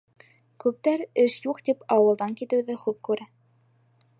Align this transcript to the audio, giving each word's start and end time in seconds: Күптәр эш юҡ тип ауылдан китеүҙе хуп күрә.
Күптәр 0.63 1.03
эш 1.23 1.35
юҡ 1.43 1.61
тип 1.69 1.85
ауылдан 1.97 2.33
китеүҙе 2.41 2.79
хуп 2.85 2.99
күрә. 3.11 3.29